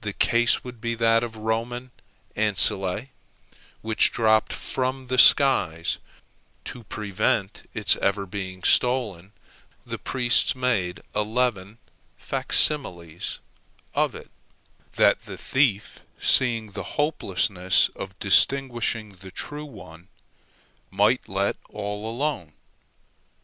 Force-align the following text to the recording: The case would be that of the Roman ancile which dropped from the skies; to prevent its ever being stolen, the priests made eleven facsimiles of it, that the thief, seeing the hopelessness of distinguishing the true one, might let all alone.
The 0.00 0.12
case 0.12 0.64
would 0.64 0.80
be 0.80 0.96
that 0.96 1.22
of 1.22 1.34
the 1.34 1.38
Roman 1.38 1.92
ancile 2.34 3.06
which 3.80 4.10
dropped 4.10 4.52
from 4.52 5.06
the 5.06 5.18
skies; 5.18 5.98
to 6.64 6.82
prevent 6.82 7.70
its 7.72 7.94
ever 7.98 8.26
being 8.26 8.64
stolen, 8.64 9.30
the 9.86 10.00
priests 10.00 10.56
made 10.56 11.00
eleven 11.14 11.78
facsimiles 12.16 13.38
of 13.94 14.16
it, 14.16 14.32
that 14.96 15.26
the 15.26 15.38
thief, 15.38 16.00
seeing 16.20 16.72
the 16.72 16.82
hopelessness 16.98 17.88
of 17.94 18.18
distinguishing 18.18 19.10
the 19.20 19.30
true 19.30 19.64
one, 19.64 20.08
might 20.90 21.28
let 21.28 21.54
all 21.68 22.10
alone. 22.10 22.52